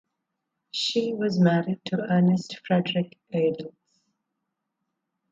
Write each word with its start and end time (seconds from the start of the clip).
She 0.71 1.13
was 1.13 1.39
married 1.39 1.85
to 1.85 2.01
Ernest 2.11 2.59
Frederick 2.65 3.19
Eidlitz. 3.35 3.75